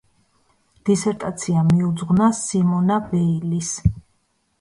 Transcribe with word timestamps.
დისერტაცია 0.89 1.65
მიუძღვნა 1.67 2.29
სიმონა 2.39 2.97
ვეილის. 3.13 3.71